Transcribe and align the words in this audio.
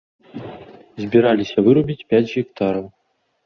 Збіраліся 1.03 1.57
вырубіць 1.69 2.07
пяць 2.09 2.25
гектараў. 2.35 2.93